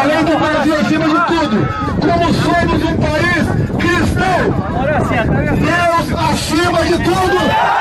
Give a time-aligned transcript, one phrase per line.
[0.00, 1.68] além do Brasil acima de tudo,
[2.00, 3.46] como somos um país
[3.78, 4.40] cristão,
[5.58, 7.77] Deus acima de tudo.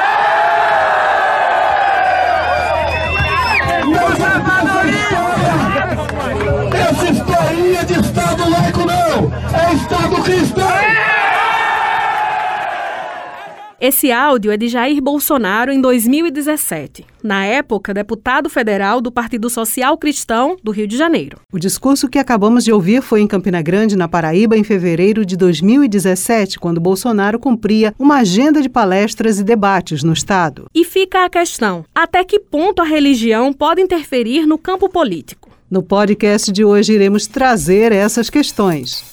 [13.79, 19.95] Esse áudio é de Jair Bolsonaro em 2017, na época deputado federal do Partido Social
[19.99, 21.37] Cristão do Rio de Janeiro.
[21.53, 25.37] O discurso que acabamos de ouvir foi em Campina Grande, na Paraíba, em fevereiro de
[25.37, 30.65] 2017, quando Bolsonaro cumpria uma agenda de palestras e debates no estado.
[30.73, 35.51] E fica a questão: até que ponto a religião pode interferir no campo político?
[35.69, 39.05] No podcast de hoje iremos trazer essas questões.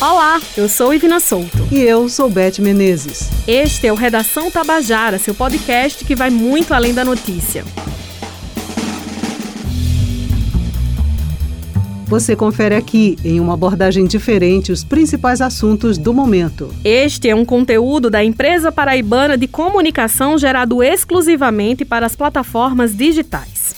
[0.00, 1.58] Olá, eu sou Ivina Souto.
[1.72, 3.28] E eu sou Beth Menezes.
[3.48, 7.64] Este é o Redação Tabajara, seu podcast que vai muito além da notícia.
[12.06, 16.72] Você confere aqui, em uma abordagem diferente, os principais assuntos do momento.
[16.84, 23.77] Este é um conteúdo da empresa paraibana de comunicação gerado exclusivamente para as plataformas digitais.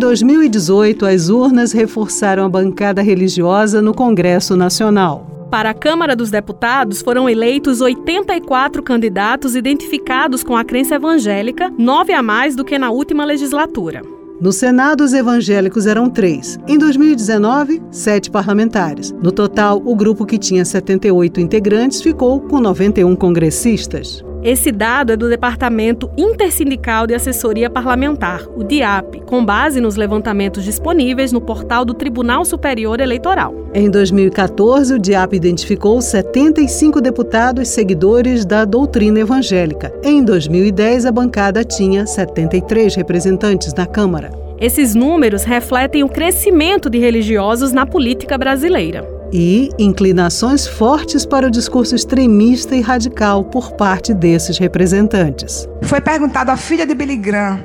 [0.00, 5.46] 2018, as urnas reforçaram a bancada religiosa no Congresso Nacional.
[5.50, 12.12] Para a Câmara dos Deputados foram eleitos 84 candidatos identificados com a crença evangélica, nove
[12.12, 14.02] a mais do que na última legislatura.
[14.40, 16.58] No Senado, os evangélicos eram três.
[16.66, 19.12] Em 2019, sete parlamentares.
[19.22, 24.24] No total, o grupo que tinha 78 integrantes ficou com 91 congressistas.
[24.42, 30.64] Esse dado é do Departamento Intersindical de Assessoria Parlamentar, o DIAP, com base nos levantamentos
[30.64, 33.54] disponíveis no portal do Tribunal Superior Eleitoral.
[33.74, 39.92] Em 2014, o DIAP identificou 75 deputados seguidores da doutrina evangélica.
[40.02, 44.32] Em 2010, a bancada tinha 73 representantes na Câmara.
[44.58, 51.50] Esses números refletem o crescimento de religiosos na política brasileira e inclinações fortes para o
[51.50, 55.68] discurso extremista e radical por parte desses representantes.
[55.82, 57.64] Foi perguntado à filha de Billy Graham,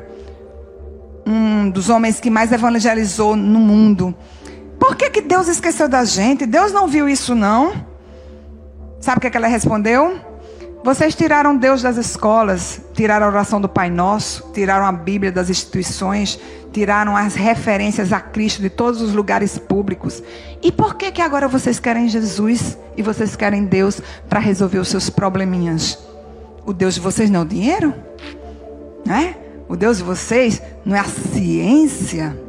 [1.25, 4.13] um dos homens que mais evangelizou no mundo,
[4.79, 6.45] por que, que Deus esqueceu da gente?
[6.45, 7.73] Deus não viu isso, não?
[8.99, 10.19] Sabe o que, que ela respondeu?
[10.85, 15.49] Vocês tiraram Deus das escolas, tiraram a oração do Pai Nosso, tiraram a Bíblia das
[15.49, 16.39] instituições,
[16.71, 20.21] tiraram as referências a Cristo de todos os lugares públicos.
[20.61, 24.87] E por que que agora vocês querem Jesus e vocês querem Deus para resolver os
[24.87, 25.97] seus probleminhas?
[26.63, 27.91] O Deus de vocês não é o dinheiro?
[29.03, 29.37] Né?
[29.67, 32.44] O Deus de vocês não é a ciência?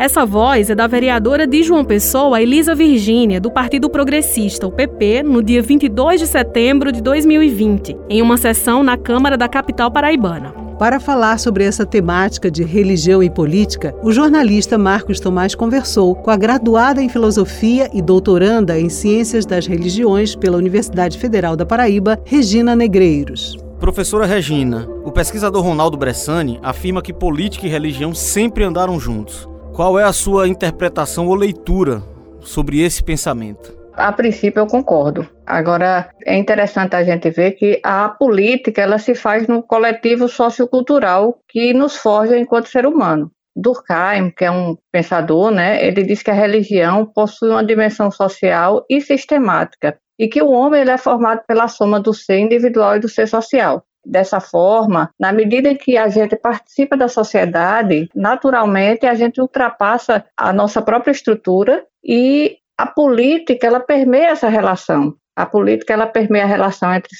[0.00, 5.22] Essa voz é da vereadora de João Pessoa, Elisa Virgínia, do Partido Progressista, o PP,
[5.22, 10.54] no dia 22 de setembro de 2020, em uma sessão na Câmara da capital paraibana.
[10.78, 16.30] Para falar sobre essa temática de religião e política, o jornalista Marcos Tomás conversou com
[16.30, 22.18] a graduada em filosofia e doutoranda em ciências das religiões pela Universidade Federal da Paraíba,
[22.24, 23.58] Regina Negreiros.
[23.78, 29.50] Professora Regina, o pesquisador Ronaldo Bressani afirma que política e religião sempre andaram juntos.
[29.74, 32.02] Qual é a sua interpretação ou leitura
[32.40, 33.78] sobre esse pensamento?
[33.94, 35.28] A princípio eu concordo.
[35.46, 41.38] Agora é interessante a gente ver que a política ela se faz no coletivo sociocultural
[41.48, 43.30] que nos forja enquanto ser humano.
[43.54, 48.84] Durkheim, que é um pensador, né, ele diz que a religião possui uma dimensão social
[48.88, 53.00] e sistemática e que o homem ele é formado pela soma do ser individual e
[53.00, 53.84] do ser social.
[54.04, 60.24] Dessa forma, na medida em que a gente participa da sociedade, naturalmente a gente ultrapassa
[60.36, 65.14] a nossa própria estrutura e a política ela permeia essa relação.
[65.36, 67.10] A política ela permeia a relação entre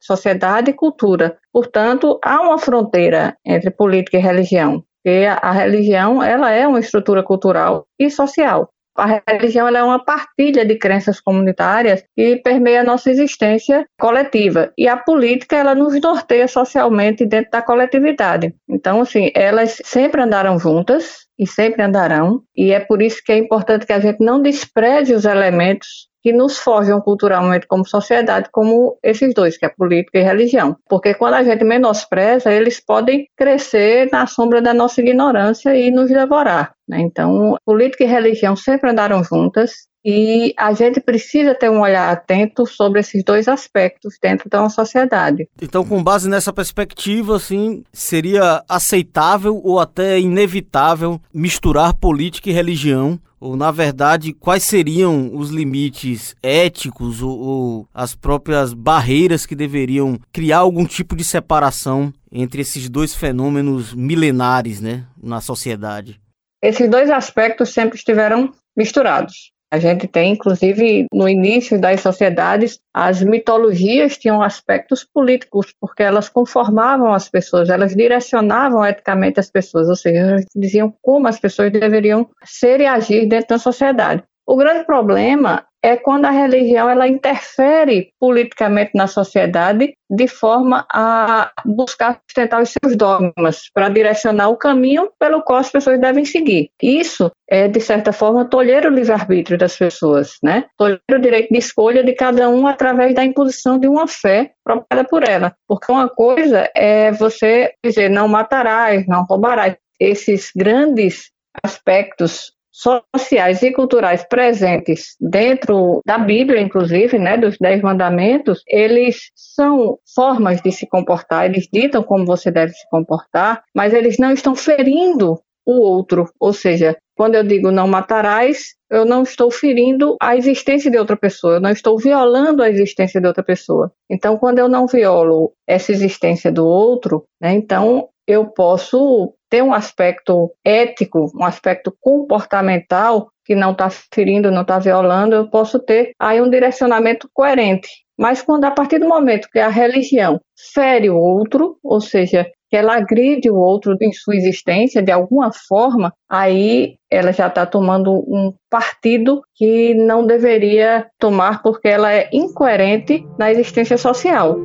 [0.00, 1.38] sociedade e cultura.
[1.52, 4.84] Portanto, há uma fronteira entre política e religião.
[5.04, 8.68] Porque a religião ela é uma estrutura cultural e social.
[8.96, 14.72] A religião é uma partilha de crenças comunitárias que permeia a nossa existência coletiva.
[14.76, 18.54] E a política, ela nos norteia socialmente dentro da coletividade.
[18.68, 22.42] Então, assim, elas sempre andaram juntas e sempre andarão.
[22.54, 26.32] E é por isso que é importante que a gente não despreze os elementos que
[26.32, 30.76] nos forjam culturalmente como sociedade, como esses dois, que é política e religião.
[30.88, 36.08] Porque quando a gente menospreza, eles podem crescer na sombra da nossa ignorância e nos
[36.08, 36.72] devorar.
[36.88, 37.00] Né?
[37.00, 39.72] Então, política e religião sempre andaram juntas
[40.04, 44.84] e a gente precisa ter um olhar atento sobre esses dois aspectos dentro da nossa
[44.84, 45.48] sociedade.
[45.60, 53.18] Então, com base nessa perspectiva, assim, seria aceitável ou até inevitável misturar política e religião
[53.44, 60.16] Ou, na verdade, quais seriam os limites éticos ou, ou as próprias barreiras que deveriam
[60.32, 66.20] criar algum tipo de separação entre esses dois fenômenos milenares né, na sociedade?
[66.62, 69.50] Esses dois aspectos sempre estiveram misturados.
[69.72, 76.28] A gente tem, inclusive, no início das sociedades, as mitologias tinham aspectos políticos, porque elas
[76.28, 81.72] conformavam as pessoas, elas direcionavam eticamente as pessoas, ou seja, elas diziam como as pessoas
[81.72, 84.22] deveriam ser e agir dentro da sociedade.
[84.46, 91.50] O grande problema é quando a religião ela interfere politicamente na sociedade de forma a
[91.64, 96.70] buscar sustentar os seus dogmas para direcionar o caminho pelo qual as pessoas devem seguir.
[96.80, 100.66] Isso é de certa forma tolher o livre-arbítrio das pessoas, né?
[100.76, 105.08] Tolher o direito de escolha de cada um através da imposição de uma fé propagada
[105.08, 105.54] por ela.
[105.66, 109.76] Porque uma coisa é você dizer não matarás, não roubarás.
[109.98, 111.30] Esses grandes
[111.64, 119.98] aspectos sociais e culturais presentes dentro da Bíblia, inclusive, né, dos Dez Mandamentos, eles são
[120.14, 124.56] formas de se comportar, eles ditam como você deve se comportar, mas eles não estão
[124.56, 130.36] ferindo o outro, ou seja, quando eu digo não matarás, eu não estou ferindo a
[130.36, 133.92] existência de outra pessoa, eu não estou violando a existência de outra pessoa.
[134.10, 139.74] Então, quando eu não violo essa existência do outro, né, então eu posso ter um
[139.74, 146.12] aspecto ético, um aspecto comportamental que não está ferindo, não está violando, eu posso ter
[146.18, 147.86] aí um direcionamento coerente.
[148.18, 150.40] Mas quando a partir do momento que a religião
[150.72, 155.50] fere o outro, ou seja, que ela agride o outro em sua existência de alguma
[155.68, 162.30] forma, aí ela já está tomando um partido que não deveria tomar porque ela é
[162.32, 164.56] incoerente na existência social.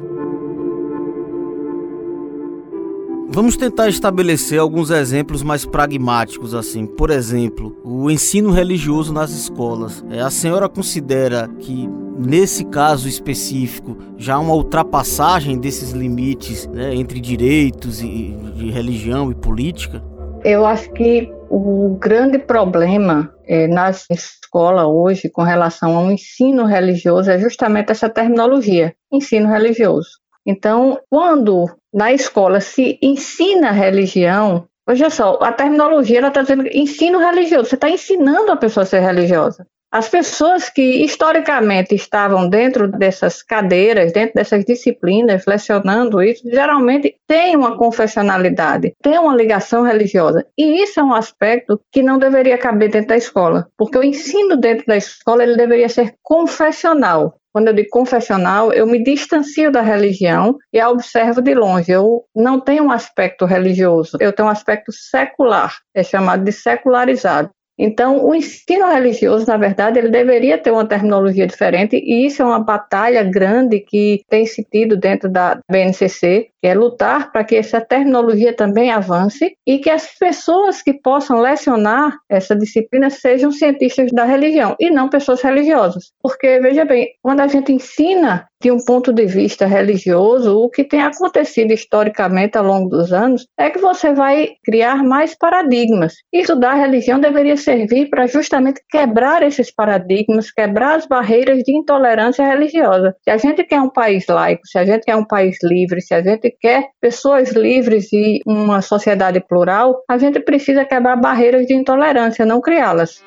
[3.29, 6.85] Vamos tentar estabelecer alguns exemplos mais pragmáticos, assim.
[6.85, 10.03] Por exemplo, o ensino religioso nas escolas.
[10.09, 16.95] É, a senhora considera que nesse caso específico já há uma ultrapassagem desses limites né,
[16.95, 20.01] entre direitos e, de religião e política?
[20.43, 27.29] Eu acho que o grande problema é, nas escolas hoje com relação ao ensino religioso
[27.29, 30.09] é justamente essa terminologia, ensino religioso.
[30.47, 37.19] Então, quando na escola se ensina religião, veja só, a terminologia ela está dizendo ensino
[37.19, 39.67] religioso, você está ensinando a pessoa a ser religiosa.
[39.91, 47.55] As pessoas que historicamente estavam dentro dessas cadeiras, dentro dessas disciplinas, lecionando isso, geralmente têm
[47.55, 50.45] uma confessionalidade, têm uma ligação religiosa.
[50.57, 54.57] E isso é um aspecto que não deveria caber dentro da escola, porque o ensino
[54.57, 57.37] dentro da escola ele deveria ser confessional.
[57.57, 61.91] Quando eu digo confessional, eu me distancio da religião e a observo de longe.
[61.91, 67.49] Eu não tenho um aspecto religioso, eu tenho um aspecto secular, é chamado de secularizado.
[67.75, 72.45] Então, o ensino religioso, na verdade, ele deveria ter uma terminologia diferente, e isso é
[72.45, 77.79] uma batalha grande que tem se tido dentro da BNCC, é lutar para que essa
[77.81, 84.23] terminologia também avance e que as pessoas que possam lecionar essa disciplina sejam cientistas da
[84.23, 86.11] religião e não pessoas religiosas.
[86.21, 90.83] Porque, veja bem, quando a gente ensina de um ponto de vista religioso, o que
[90.83, 96.15] tem acontecido historicamente ao longo dos anos é que você vai criar mais paradigmas.
[96.33, 103.15] Estudar religião deveria servir para justamente quebrar esses paradigmas, quebrar as barreiras de intolerância religiosa.
[103.23, 106.13] Se a gente quer um país laico, se a gente quer um país livre, se
[106.13, 111.73] a gente quer pessoas livres e uma sociedade plural, a gente precisa quebrar barreiras de
[111.73, 113.23] intolerância, não criá-las.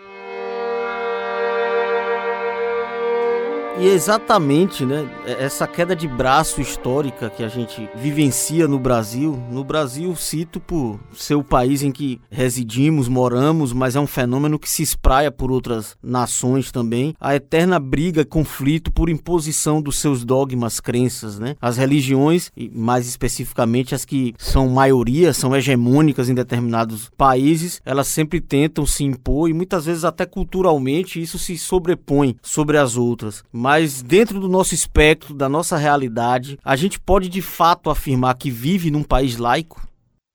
[3.81, 9.65] E exatamente, né, essa queda de braço histórica que a gente vivencia no Brasil, no
[9.65, 14.69] Brasil cito por ser o país em que residimos, moramos, mas é um fenômeno que
[14.69, 20.79] se espraia por outras nações também, a eterna briga, conflito por imposição dos seus dogmas,
[20.79, 21.57] crenças, né?
[21.59, 28.09] As religiões, e mais especificamente as que são maioria, são hegemônicas em determinados países, elas
[28.09, 33.43] sempre tentam se impor e muitas vezes até culturalmente isso se sobrepõe sobre as outras.
[33.51, 38.35] Mas mas dentro do nosso espectro, da nossa realidade, a gente pode de fato afirmar
[38.35, 39.81] que vive num país laico?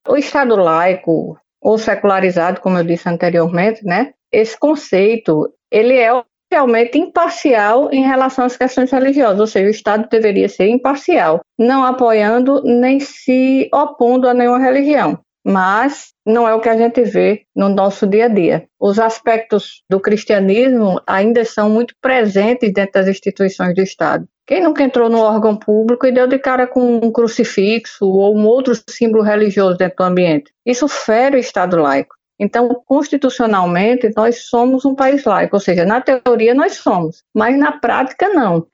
[0.07, 4.13] O Estado laico, ou secularizado, como eu disse anteriormente, né?
[4.31, 6.11] Esse conceito, ele é
[6.49, 11.83] realmente imparcial em relação às questões religiosas, ou seja, o Estado deveria ser imparcial, não
[11.83, 17.43] apoiando nem se opondo a nenhuma religião mas não é o que a gente vê
[17.55, 18.65] no nosso dia a dia.
[18.79, 24.25] Os aspectos do cristianismo ainda são muito presentes dentro das instituições do Estado.
[24.47, 28.45] Quem nunca entrou no órgão público e deu de cara com um crucifixo ou um
[28.45, 30.51] outro símbolo religioso dentro do ambiente?
[30.65, 32.15] Isso fere o Estado laico.
[32.39, 37.71] Então, constitucionalmente, nós somos um país laico, ou seja, na teoria nós somos, mas na
[37.71, 38.67] prática não.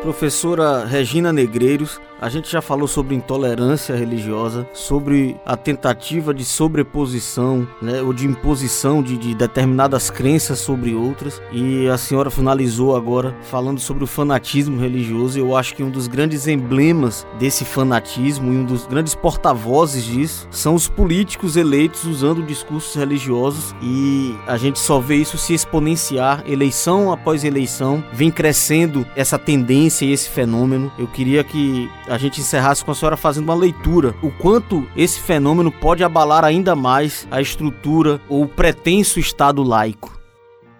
[0.00, 7.66] Professora Regina Negreiros, a gente já falou sobre intolerância religiosa, sobre a tentativa de sobreposição,
[7.80, 13.36] né, ou de imposição de, de, determinadas crenças sobre outras, e a senhora finalizou agora
[13.42, 15.38] falando sobre o fanatismo religioso.
[15.38, 20.48] Eu acho que um dos grandes emblemas desse fanatismo e um dos grandes porta-vozes disso
[20.50, 26.42] são os políticos eleitos usando discursos religiosos, e a gente só vê isso se exponenciar
[26.46, 30.90] eleição após eleição, vem crescendo essa tendência e esse fenômeno.
[30.98, 34.14] Eu queria que a gente encerrasse com a senhora fazendo uma leitura.
[34.22, 40.18] O quanto esse fenômeno pode abalar ainda mais a estrutura ou o pretenso Estado laico.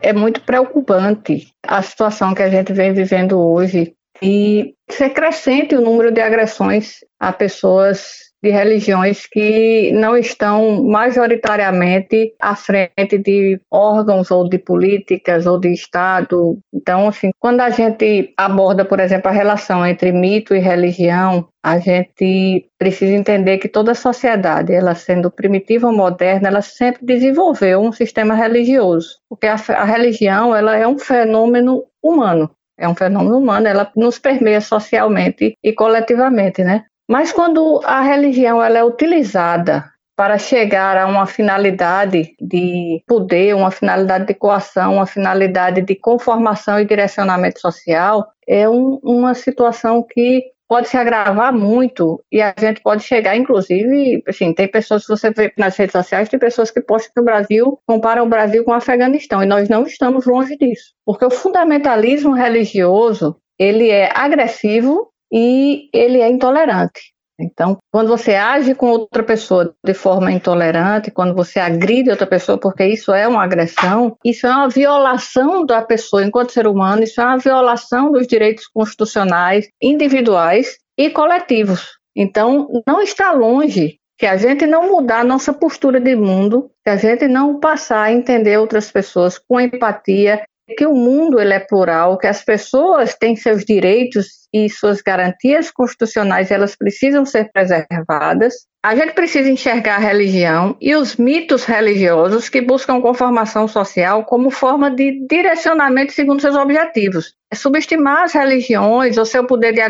[0.01, 5.81] É muito preocupante a situação que a gente vem vivendo hoje e ser crescente o
[5.81, 14.31] número de agressões a pessoas de religiões que não estão majoritariamente à frente de órgãos
[14.31, 16.59] ou de políticas ou de Estado.
[16.73, 21.79] Então, assim, quando a gente aborda, por exemplo, a relação entre mito e religião, a
[21.79, 27.93] gente precisa entender que toda sociedade, ela sendo primitiva ou moderna, ela sempre desenvolveu um
[27.93, 33.67] sistema religioso, porque a, a religião ela é um fenômeno humano é um fenômeno humano,
[33.67, 36.85] ela nos permeia socialmente e coletivamente, né?
[37.09, 43.71] Mas quando a religião ela é utilizada para chegar a uma finalidade de poder, uma
[43.71, 50.43] finalidade de coação, uma finalidade de conformação e direcionamento social, é um, uma situação que
[50.69, 55.31] pode se agravar muito e a gente pode chegar, inclusive, assim, tem pessoas que você
[55.31, 58.73] vê nas redes sociais, tem pessoas que postam que o Brasil compara o Brasil com
[58.73, 65.09] o Afeganistão e nós não estamos longe disso, porque o fundamentalismo religioso ele é agressivo
[65.33, 67.13] e ele é intolerante.
[67.41, 72.59] Então, quando você age com outra pessoa de forma intolerante, quando você agride outra pessoa,
[72.59, 77.21] porque isso é uma agressão, isso é uma violação da pessoa enquanto ser humano, isso
[77.21, 81.99] é uma violação dos direitos constitucionais individuais e coletivos.
[82.17, 86.97] Então, não está longe que a gente não mudar nossa postura de mundo, que a
[86.97, 90.43] gente não passar a entender outras pessoas com empatia
[90.77, 95.71] que o mundo ele é plural, que as pessoas têm seus direitos e suas garantias
[95.71, 98.55] constitucionais, elas precisam ser preservadas.
[98.83, 104.51] A gente precisa enxergar a religião e os mitos religiosos que buscam conformação social como
[104.51, 107.35] forma de direcionamento segundo seus objetivos.
[107.51, 109.81] É subestimar as religiões, o seu poder de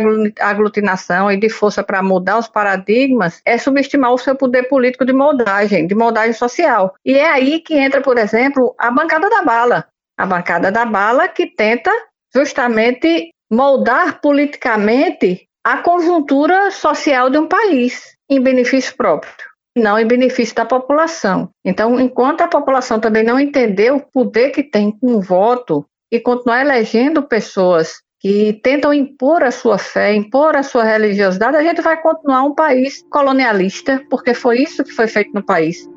[0.40, 5.12] aglutinação e de força para mudar os paradigmas, é subestimar o seu poder político de
[5.12, 6.94] moldagem, de moldagem social.
[7.04, 9.86] E é aí que entra, por exemplo, a bancada da bala
[10.18, 11.92] a bancada da bala, que tenta
[12.34, 19.32] justamente moldar politicamente a conjuntura social de um país em benefício próprio,
[19.76, 21.48] não em benefício da população.
[21.64, 26.18] Então, enquanto a população também não entender o poder que tem com o voto e
[26.18, 31.80] continuar elegendo pessoas que tentam impor a sua fé, impor a sua religiosidade, a gente
[31.80, 35.88] vai continuar um país colonialista, porque foi isso que foi feito no país.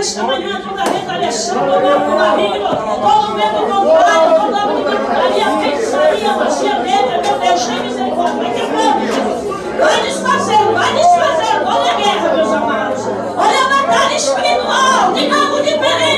[0.00, 7.66] Manhã, toda retaliação, todo maligno, todo medo contrário, toda a feitiçaria, magia negra, meu Deus,
[7.66, 13.68] tem misericórdia, vai quebrando, vai desfazendo, vai desfazendo, olha a guerra, meus amados, olha a
[13.68, 16.09] batalha espiritual, tem algo diferente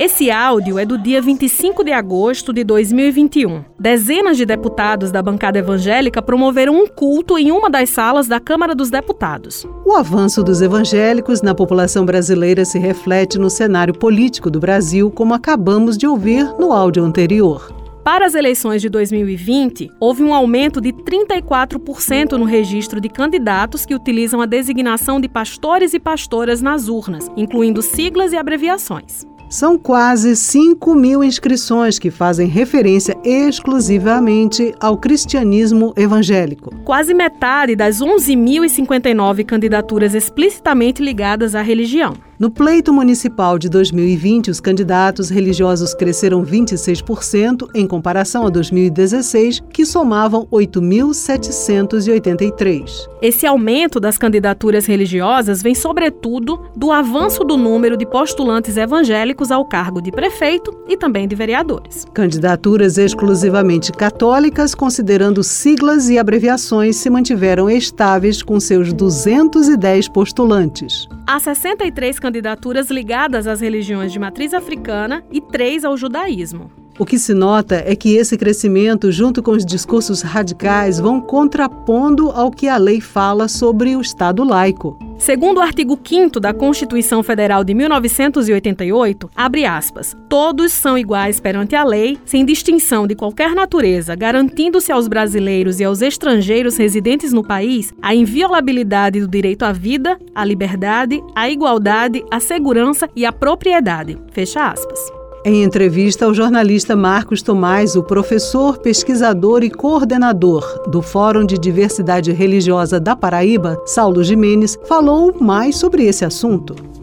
[0.00, 3.62] Esse áudio é do dia 25 de agosto de 2021.
[3.78, 8.74] Dezenas de deputados da bancada evangélica promoveram um culto em uma das salas da Câmara
[8.74, 9.66] dos Deputados.
[9.84, 15.34] O avanço dos evangélicos na população brasileira se reflete no cenário político do Brasil, como
[15.34, 17.70] acabamos de ouvir no áudio anterior.
[18.02, 23.94] Para as eleições de 2020, houve um aumento de 34% no registro de candidatos que
[23.94, 29.28] utilizam a designação de pastores e pastoras nas urnas, incluindo siglas e abreviações.
[29.50, 36.72] São quase 5 mil inscrições que fazem referência exclusivamente ao cristianismo evangélico.
[36.84, 42.14] Quase metade das 11.059 candidaturas explicitamente ligadas à religião.
[42.40, 49.84] No pleito municipal de 2020, os candidatos religiosos cresceram 26% em comparação a 2016, que
[49.84, 53.06] somavam 8.783.
[53.20, 59.66] Esse aumento das candidaturas religiosas vem, sobretudo, do avanço do número de postulantes evangélicos ao
[59.66, 62.06] cargo de prefeito e também de vereadores.
[62.14, 71.06] Candidaturas exclusivamente católicas, considerando siglas e abreviações, se mantiveram estáveis com seus 210 postulantes.
[71.32, 76.72] Há 63 candidaturas ligadas às religiões de matriz africana e três ao judaísmo.
[77.00, 82.28] O que se nota é que esse crescimento, junto com os discursos radicais, vão contrapondo
[82.30, 84.98] ao que a lei fala sobre o Estado laico.
[85.16, 91.74] Segundo o artigo 5 da Constituição Federal de 1988, abre aspas, todos são iguais perante
[91.74, 97.42] a lei, sem distinção de qualquer natureza, garantindo-se aos brasileiros e aos estrangeiros residentes no
[97.42, 103.32] país a inviolabilidade do direito à vida, à liberdade, à igualdade, à segurança e à
[103.32, 104.18] propriedade.
[104.32, 105.19] Fecha aspas.
[105.42, 112.30] Em entrevista ao jornalista Marcos Tomás, o professor, pesquisador e coordenador do Fórum de Diversidade
[112.30, 116.99] Religiosa da Paraíba, Saulo Jimenez, falou mais sobre esse assunto.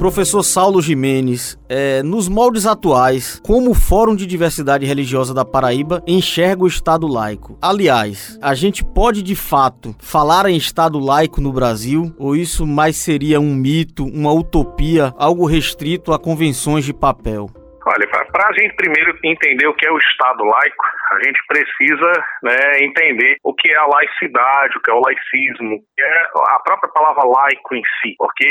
[0.00, 6.02] Professor Saulo Jimenez, é, nos moldes atuais, como o Fórum de Diversidade Religiosa da Paraíba
[6.06, 7.58] enxerga o Estado laico?
[7.60, 12.14] Aliás, a gente pode de fato falar em Estado laico no Brasil?
[12.18, 17.50] Ou isso mais seria um mito, uma utopia, algo restrito a convenções de papel?
[17.86, 22.24] Olha, para a gente primeiro entender o que é o Estado laico, a gente precisa
[22.42, 26.22] né, entender o que é a laicidade, o que é o laicismo, o que é
[26.54, 28.14] a própria palavra laico em si.
[28.16, 28.48] Porque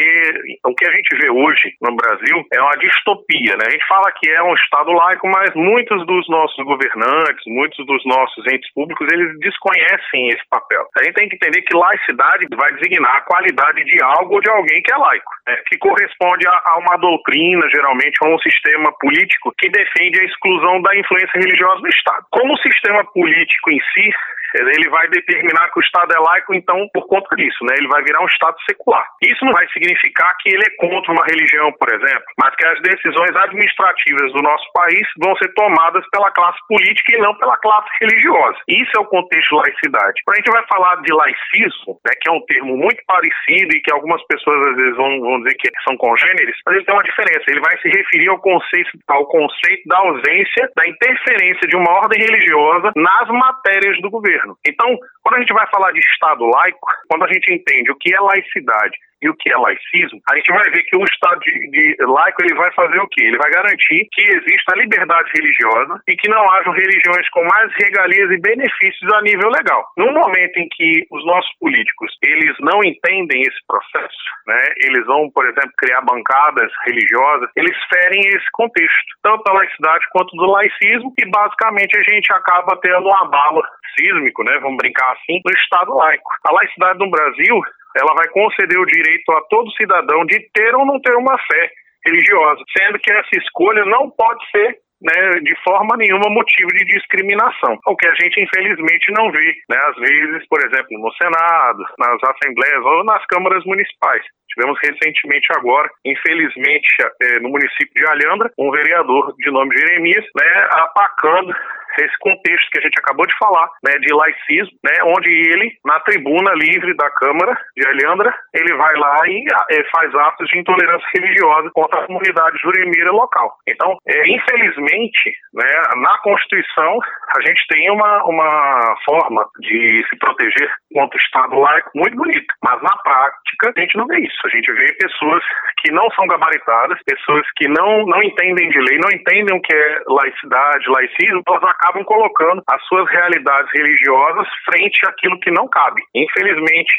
[0.66, 3.56] o que a gente vê hoje no Brasil é uma distopia.
[3.56, 3.64] Né?
[3.68, 8.06] A gente fala que é um Estado laico, mas muitos dos nossos governantes, muitos dos
[8.06, 10.86] nossos entes públicos, eles desconhecem esse papel.
[11.00, 14.50] A gente tem que entender que laicidade vai designar a qualidade de algo ou de
[14.50, 15.58] alguém que é laico, né?
[15.68, 20.82] que corresponde a, a uma doutrina, geralmente, a um sistema político que defende a exclusão
[20.82, 22.26] da influência religiosa no Estado.
[22.32, 24.12] Como o sistema político em si
[24.56, 27.76] ele vai determinar que o Estado é laico, então, por conta disso, né?
[27.78, 29.06] Ele vai virar um Estado secular.
[29.22, 32.82] Isso não vai significar que ele é contra uma religião, por exemplo, mas que as
[32.82, 37.90] decisões administrativas do nosso país vão ser tomadas pela classe política e não pela classe
[38.02, 38.58] religiosa.
[38.68, 40.22] Isso é o contexto de laicidade.
[40.26, 43.82] Quando a gente vai falar de laicismo, né, que é um termo muito parecido e
[43.82, 47.04] que algumas pessoas às vezes vão, vão dizer que são congêneres, mas ele tem uma
[47.04, 47.44] diferença.
[47.48, 52.22] Ele vai se referir ao conceito, ao conceito da ausência da interferência de uma ordem
[52.22, 54.58] religiosa nas matérias do governo governo.
[54.66, 58.14] Então, quando a gente vai falar de Estado laico, quando a gente entende o que
[58.14, 61.72] é laicidade e o que é laicismo, a gente vai ver que o Estado de,
[61.72, 63.26] de laico ele vai fazer o quê?
[63.26, 68.32] Ele vai garantir que exista liberdade religiosa e que não hajam religiões com mais regalias
[68.32, 69.86] e benefícios a nível legal.
[69.98, 74.62] No momento em que os nossos políticos eles não entendem esse processo, né?
[74.78, 80.36] Eles vão, por exemplo, criar bancadas religiosas, eles ferem esse contexto, tanto da laicidade quanto
[80.36, 83.62] do laicismo, e basicamente a gente acaba tendo uma bala
[83.98, 84.58] sísmico, né?
[84.60, 86.30] Vamos brincar assim, no Estado laico.
[86.46, 87.62] A laicidade no Brasil
[87.96, 91.72] ela vai conceder o direito a todo cidadão de ter ou não ter uma fé
[92.06, 97.80] religiosa, sendo que essa escolha não pode ser né, de forma nenhuma motivo de discriminação,
[97.88, 102.20] o que a gente infelizmente não vê, né, às vezes, por exemplo, no Senado, nas
[102.24, 104.24] assembleias ou nas câmaras municipais.
[104.54, 106.88] Tivemos recentemente agora, infelizmente,
[107.22, 111.54] é, no município de Alhambra, um vereador de nome Jeremias, né, apacando
[111.98, 116.00] esse contexto que a gente acabou de falar, né, de laicismo, né, onde ele, na
[116.02, 121.08] tribuna livre da Câmara de Alhandra, ele vai lá e é, faz atos de intolerância
[121.16, 123.56] religiosa contra a comunidade juremira local.
[123.68, 127.00] Então, é, infelizmente, né, na Constituição,
[127.36, 132.54] a gente tem uma, uma forma de se proteger contra o Estado laico muito bonita,
[132.64, 134.39] mas na prática a gente não vê isso.
[134.46, 135.44] A gente vê pessoas
[135.80, 139.74] que não são gabaritadas, pessoas que não, não entendem de lei, não entendem o que
[139.74, 146.02] é laicidade, laicismo, elas acabam colocando as suas realidades religiosas frente àquilo que não cabe.
[146.16, 146.96] Infelizmente,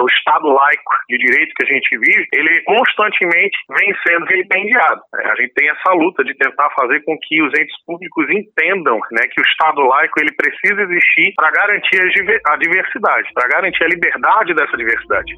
[0.00, 5.00] o Estado laico de direito que a gente vive, ele constantemente vem sendo vilipendiado.
[5.16, 8.98] É, a gente tem essa luta de tentar fazer com que os entes públicos entendam
[9.12, 12.00] né, que o Estado laico ele precisa existir para garantir
[12.46, 15.34] a diversidade, para garantir a liberdade dessa diversidade.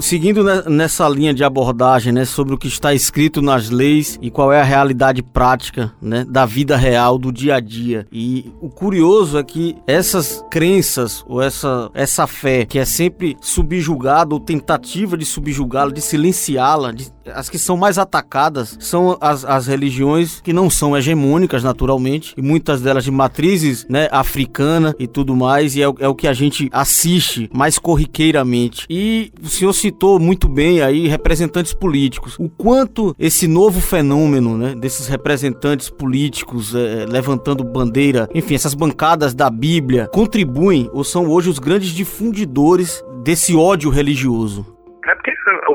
[0.00, 4.52] Seguindo nessa linha de abordagem, né, sobre o que está escrito nas leis e qual
[4.52, 8.06] é a realidade prática, né, da vida real, do dia a dia.
[8.12, 14.34] E o curioso é que essas crenças ou essa, essa fé que é sempre subjugada
[14.34, 16.92] ou tentativa de subjugá-la, de silenciá-la,
[17.34, 22.42] as que são mais atacadas são as, as religiões que não são hegemônicas, naturalmente, e
[22.42, 26.32] muitas delas de matrizes, né, africana e tudo mais, e é, é o que a
[26.32, 28.86] gente assiste mais corriqueiramente.
[28.88, 32.36] E o senhor se citou muito bem aí representantes políticos.
[32.38, 39.34] O quanto esse novo fenômeno, né, desses representantes políticos é, levantando bandeira, enfim, essas bancadas
[39.34, 44.77] da Bíblia, contribuem ou são hoje os grandes difundidores desse ódio religioso?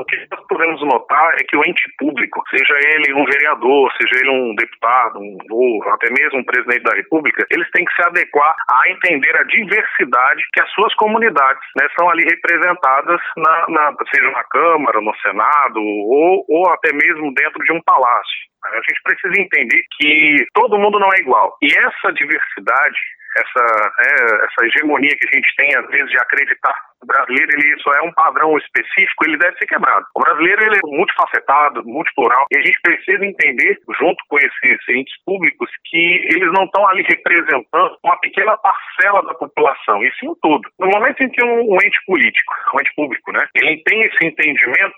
[0.04, 3.90] O que que nós podemos notar é que o ente público, seja ele um vereador,
[3.96, 7.94] seja ele um deputado, um, ou até mesmo um presidente da República, eles têm que
[7.94, 13.64] se adequar a entender a diversidade que as suas comunidades né, são ali representadas, na,
[13.68, 18.44] na, seja na Câmara, no Senado, ou, ou até mesmo dentro de um palácio.
[18.62, 21.56] A gente precisa entender que todo mundo não é igual.
[21.62, 22.98] E essa diversidade,
[23.38, 27.78] essa, é, essa hegemonia que a gente tem, às vezes, de acreditar o brasileiro ele
[27.80, 30.06] só é um padrão específico, ele deve ser quebrado.
[30.16, 35.14] O brasileiro ele é multifacetado, multiplural, e a gente precisa entender, junto com esses entes
[35.24, 40.36] públicos, que eles não estão ali representando uma pequena parcela da população, e sim o
[40.36, 40.68] todo.
[40.80, 44.26] No momento em que um, um ente político, um ente público, né, ele tem esse
[44.26, 44.96] entendimento,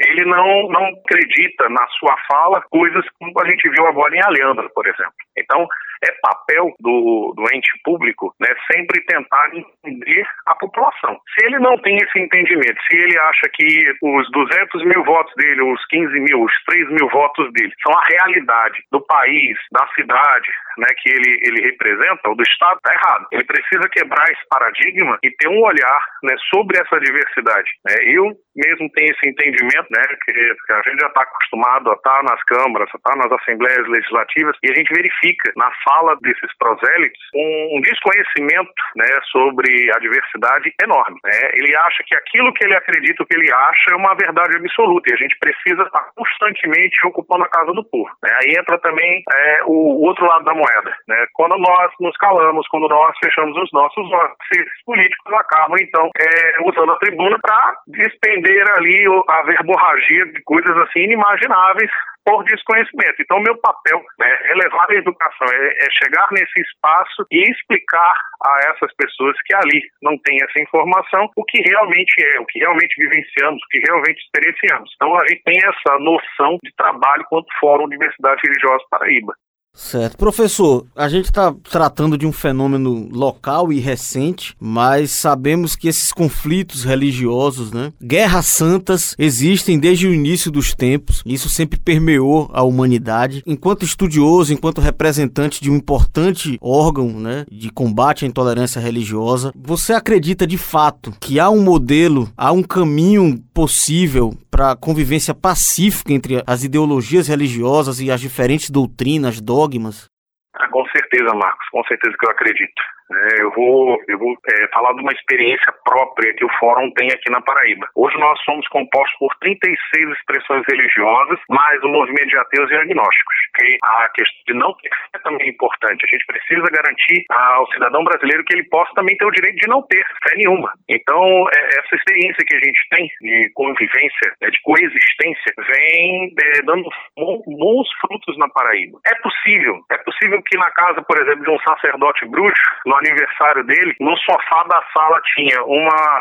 [0.00, 4.68] ele não, não acredita na sua fala coisas como a gente viu agora em Alhandra,
[4.74, 5.14] por exemplo.
[5.38, 5.66] Então,
[6.04, 11.18] é papel do, do ente público né, sempre tentar entender a população.
[11.34, 15.62] Se ele não tem esse entendimento, se ele acha que os 200 mil votos dele,
[15.62, 20.50] os 15 mil, os 3 mil votos dele são a realidade do país, da cidade
[20.78, 23.26] né, que ele, ele representa, ou do Estado, está errado.
[23.32, 27.70] Ele precisa quebrar esse paradigma e ter um olhar né, sobre essa diversidade.
[27.84, 27.94] Né.
[28.02, 32.22] Eu mesmo tenho esse entendimento, né, que, a gente já está acostumado a estar tá
[32.22, 36.16] nas câmaras, a estar tá nas assembleias legislativas, e a gente verifica na fala fala
[36.22, 41.18] desses prosélitos um desconhecimento né, sobre a diversidade enorme.
[41.24, 41.50] Né?
[41.54, 45.10] Ele acha que aquilo que ele acredita, o que ele acha, é uma verdade absoluta
[45.10, 48.10] e a gente precisa estar constantemente ocupando a casa do povo.
[48.22, 48.30] Né?
[48.42, 50.96] Aí entra também é, o, outro lado da moeda.
[51.08, 51.26] Né?
[51.34, 56.62] Quando nós nos calamos, quando nós fechamos os nossos olhos, esses políticos acabam, então, é,
[56.64, 61.90] usando a tribuna para despender ali a verborragia de coisas assim inimagináveis
[62.24, 63.20] por desconhecimento.
[63.20, 68.14] Então, meu papel né, é levar a educação, é, é, chegar nesse espaço e explicar
[68.42, 72.58] a essas pessoas que ali não têm essa informação o que realmente é, o que
[72.58, 74.90] realmente vivenciamos, o que realmente experienciamos.
[74.96, 79.34] Então, a gente tem essa noção de trabalho quanto Fórum Universidade Religiosa Paraíba.
[79.74, 80.16] Certo.
[80.16, 86.12] Professor, a gente está tratando de um fenômeno local e recente, mas sabemos que esses
[86.12, 91.22] conflitos religiosos, né, guerras santas, existem desde o início dos tempos.
[91.26, 93.42] Isso sempre permeou a humanidade.
[93.44, 99.92] Enquanto estudioso, enquanto representante de um importante órgão né, de combate à intolerância religiosa, você
[99.92, 106.12] acredita de fato que há um modelo, há um caminho possível para a convivência pacífica
[106.12, 110.06] entre as ideologias religiosas e as diferentes doutrinas, dogmas?
[110.54, 112.80] Ah, com certeza, Marcos, com certeza que eu acredito.
[113.10, 117.08] É, eu vou, eu vou é, falar de uma experiência própria que o Fórum tem
[117.08, 117.88] aqui na Paraíba.
[117.94, 123.34] Hoje nós somos compostos por 36 expressões religiosas, mais o movimento de ateus e agnósticos.
[123.54, 123.76] Okay?
[123.82, 126.06] A questão de não ter fé também é importante.
[126.06, 129.68] A gente precisa garantir ao cidadão brasileiro que ele possa também ter o direito de
[129.68, 130.72] não ter fé nenhuma.
[130.88, 136.62] Então, é, essa experiência que a gente tem de convivência, né, de coexistência, vem é,
[136.62, 138.98] dando bons frutos na Paraíba.
[139.06, 142.62] É possível, é possível que na casa, por exemplo, de um sacerdote bruxo,
[142.94, 146.20] no aniversário dele, no sofá da sala tinha uma,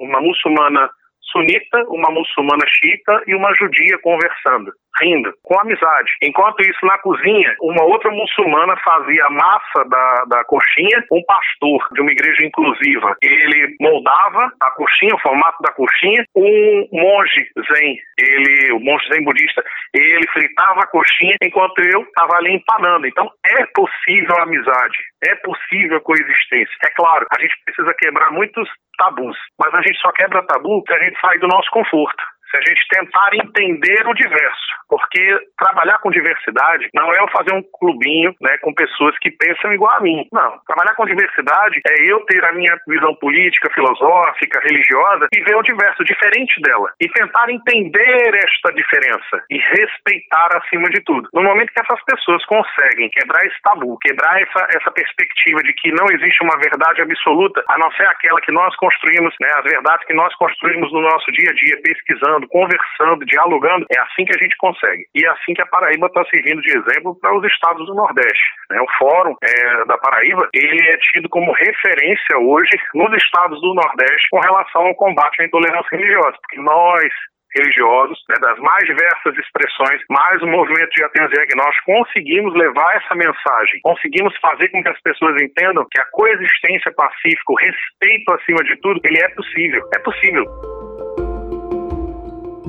[0.00, 0.88] uma muçulmana
[1.30, 6.10] sunita, uma muçulmana xiita e uma judia conversando rindo, com amizade.
[6.22, 11.86] Enquanto isso, na cozinha, uma outra muçulmana fazia a massa da, da coxinha, um pastor
[11.92, 17.98] de uma igreja inclusiva, ele moldava a coxinha, o formato da coxinha, um monge zen,
[18.18, 19.62] ele, o monge zen budista,
[19.94, 23.06] ele fritava a coxinha enquanto eu estava ali empanando.
[23.06, 24.96] Então, é possível amizade,
[25.26, 26.76] é possível a coexistência.
[26.84, 30.92] É claro, a gente precisa quebrar muitos tabus, mas a gente só quebra tabu se
[30.94, 32.22] a gente sair do nosso conforto
[32.56, 37.62] a gente tentar entender o diverso, porque trabalhar com diversidade não é eu fazer um
[37.78, 40.26] clubinho né, com pessoas que pensam igual a mim.
[40.32, 40.58] Não.
[40.66, 45.62] Trabalhar com diversidade é eu ter a minha visão política, filosófica, religiosa e ver o
[45.62, 46.92] diverso, diferente dela.
[47.00, 51.28] E tentar entender esta diferença e respeitar acima de tudo.
[51.34, 55.92] No momento que essas pessoas conseguem quebrar esse tabu, quebrar essa, essa perspectiva de que
[55.92, 60.06] não existe uma verdade absoluta, a não ser aquela que nós construímos, né, as verdades
[60.06, 64.42] que nós construímos no nosso dia a dia, pesquisando, conversando, dialogando, é assim que a
[64.42, 65.06] gente consegue.
[65.14, 68.44] E é assim que a Paraíba está servindo de exemplo para os estados do Nordeste.
[68.70, 68.80] Né?
[68.80, 74.28] O Fórum é, da Paraíba, ele é tido como referência hoje nos estados do Nordeste
[74.30, 77.08] com relação ao combate à intolerância religiosa, porque nós,
[77.54, 82.96] religiosos, né, das mais diversas expressões, mais o movimento de ateus e agnósticos, conseguimos levar
[82.96, 88.32] essa mensagem, conseguimos fazer com que as pessoas entendam que a coexistência pacífica, o respeito
[88.34, 90.75] acima de tudo, ele é possível, é possível.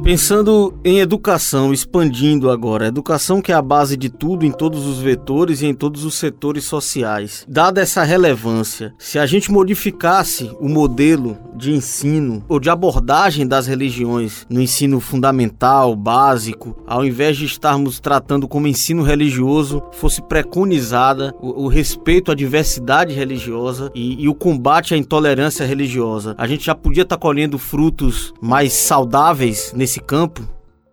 [0.08, 5.00] Pensando em educação, expandindo agora, educação que é a base de tudo em todos os
[5.00, 7.46] vetores e em todos os setores sociais.
[7.46, 13.68] Dada essa relevância, se a gente modificasse o modelo de ensino ou de abordagem das
[13.68, 21.36] religiões no ensino fundamental, básico, ao invés de estarmos tratando como ensino religioso, fosse preconizada
[21.42, 26.66] o, o respeito à diversidade religiosa e, e, o combate à intolerância religiosa, a gente
[26.66, 30.44] já podia estar colhendo frutos mais saudáveis nesse campo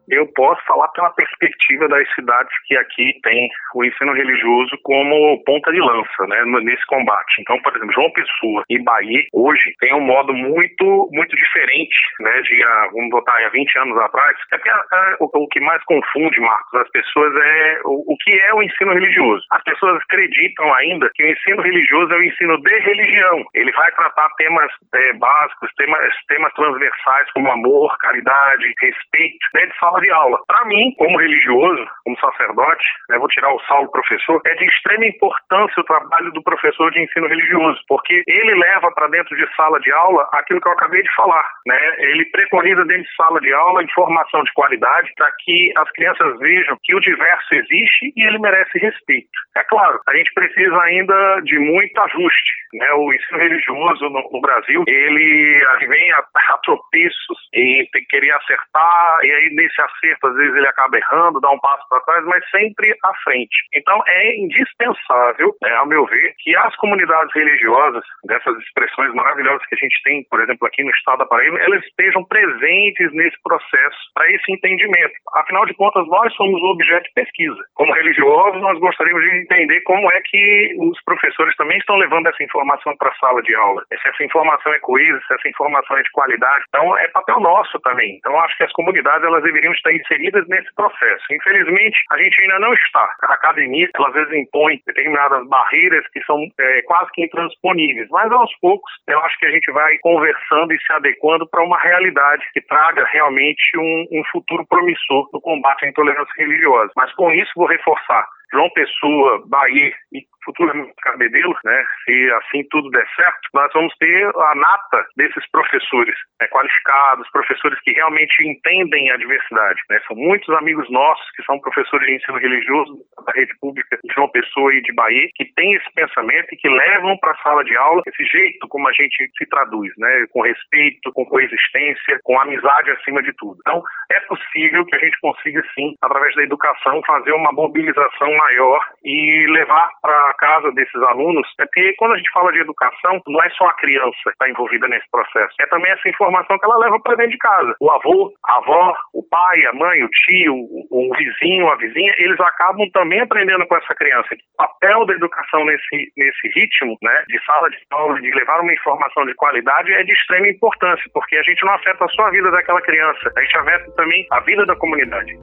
[0.08, 5.72] eu posso falar pela perspectiva das cidades que aqui tem o ensino religioso como ponta
[5.72, 7.40] de lança, né, nesse combate.
[7.40, 12.42] Então, por exemplo, João Pessoa e Bahia hoje tem um modo muito muito diferente, né,
[12.42, 14.36] de vamos botar há 20 anos atrás.
[14.52, 18.92] É o, que mais confunde, Marcos, as pessoas é o, o, que é o ensino
[18.92, 19.44] religioso.
[19.50, 23.44] As pessoas acreditam ainda que o ensino religioso é o ensino de religião.
[23.54, 29.78] Ele vai tratar temas é, básicos, temas, temas transversais como amor, caridade, respeito, né, de
[29.94, 30.38] sala de aula.
[30.46, 35.06] Para mim, como religioso, como sacerdote, né, vou tirar o Saulo professor, é de extrema
[35.06, 39.78] importância o trabalho do professor de ensino religioso, porque ele leva para dentro de sala
[39.80, 41.94] de aula aquilo que eu acabei de falar, né?
[41.98, 46.76] Ele preconiza dentro de sala de aula informação de qualidade para que as crianças vejam
[46.82, 49.28] que o diverso existe e ele merece respeito.
[49.56, 52.92] É claro, a gente precisa ainda de muito ajuste, né?
[52.94, 56.18] O ensino religioso no, no Brasil, ele vem a,
[56.54, 60.96] a tropeços e tem que querer acertar e aí nesse acerto, às vezes ele acaba
[60.96, 63.56] errando, dá um passo para trás, mas sempre à frente.
[63.74, 69.74] Então é indispensável, né, ao meu ver, que as comunidades religiosas, dessas expressões maravilhosas que
[69.74, 73.98] a gente tem, por exemplo, aqui no estado da Paraíba, elas estejam presentes nesse processo
[74.14, 75.14] para esse entendimento.
[75.34, 77.62] Afinal de contas, nós somos o objeto de pesquisa.
[77.74, 82.42] Como religiosos, nós gostaríamos de entender como é que os professores também estão levando essa
[82.42, 83.82] informação para a sala de aula.
[83.88, 86.64] Se essa informação é coesa, se essa informação é de qualidade.
[86.68, 88.16] Então, é papel nosso também.
[88.16, 91.24] Então, acho que as comunidades elas deveriam estar inseridas nesse processo.
[91.30, 93.14] Infelizmente, a gente ainda não está.
[93.22, 98.30] A academia, ela, às vezes, impõe determinadas barreiras que são é, quase que intransponíveis, mas
[98.32, 102.44] aos poucos eu acho que a gente vai conversando e se adequando para uma realidade
[102.52, 106.92] que traga realmente um, um futuro promissor no combate à intolerância religiosa.
[106.96, 112.90] Mas com isso, vou reforçar João Pessoa, Bahia e futuramente Cabedelo, né, se assim tudo
[112.90, 119.10] der certo, nós vamos ter a nata desses professores né, qualificados, professores que realmente entendem
[119.10, 119.80] a diversidade.
[119.90, 120.00] Né?
[120.06, 124.28] São muitos amigos nossos que são professores de ensino religioso da rede pública de João
[124.28, 127.76] Pessoa e de Bahia, que têm esse pensamento e que levam para a sala de
[127.76, 132.90] aula esse jeito como a gente se traduz, né, com respeito, com coexistência, com amizade
[132.90, 133.58] acima de tudo.
[133.60, 138.80] Então, é possível que a gente consiga, sim, através da educação, fazer uma mobilização maior
[139.04, 143.42] e levar para casa desses alunos, é porque quando a gente fala de educação, não
[143.42, 146.78] é só a criança que está envolvida nesse processo, é também essa informação que ela
[146.78, 147.74] leva para dentro de casa.
[147.80, 152.12] O avô, a avó, o pai, a mãe, o tio, o, o vizinho, a vizinha,
[152.18, 154.28] eles acabam também aprendendo com essa criança.
[154.34, 158.72] O papel da educação nesse, nesse ritmo, né, de sala de aula, de levar uma
[158.72, 162.50] informação de qualidade é de extrema importância, porque a gente não afeta só a vida
[162.50, 165.34] daquela criança, a gente afeta também a vida da comunidade.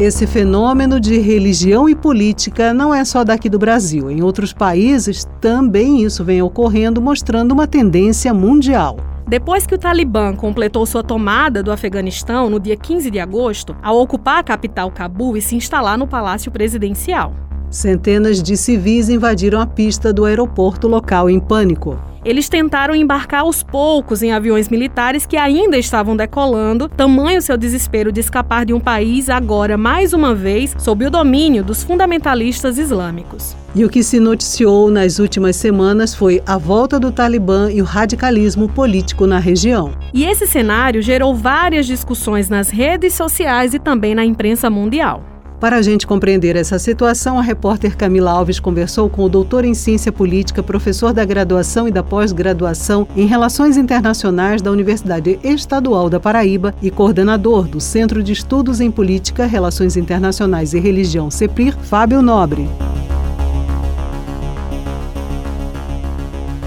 [0.00, 4.10] Esse fenômeno de religião e política não é só daqui do Brasil.
[4.10, 8.96] Em outros países também isso vem ocorrendo, mostrando uma tendência mundial.
[9.28, 14.00] Depois que o Talibã completou sua tomada do Afeganistão no dia 15 de agosto, ao
[14.00, 17.34] ocupar a capital Cabul e se instalar no palácio presidencial.
[17.68, 21.98] Centenas de civis invadiram a pista do aeroporto local em pânico.
[22.24, 28.12] Eles tentaram embarcar aos poucos em aviões militares que ainda estavam decolando, tamanho seu desespero
[28.12, 33.56] de escapar de um país agora, mais uma vez, sob o domínio dos fundamentalistas islâmicos.
[33.74, 37.84] E o que se noticiou nas últimas semanas foi a volta do Talibã e o
[37.84, 39.92] radicalismo político na região.
[40.12, 45.29] E esse cenário gerou várias discussões nas redes sociais e também na imprensa mundial.
[45.60, 49.74] Para a gente compreender essa situação, a repórter Camila Alves conversou com o doutor em
[49.74, 56.18] ciência política, professor da graduação e da pós-graduação em Relações Internacionais da Universidade Estadual da
[56.18, 62.22] Paraíba e coordenador do Centro de Estudos em Política, Relações Internacionais e Religião, CEPRIR, Fábio
[62.22, 62.66] Nobre.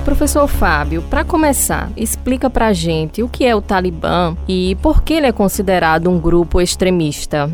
[0.05, 5.01] Professor Fábio, para começar, explica para a gente o que é o Talibã e por
[5.01, 7.49] que ele é considerado um grupo extremista.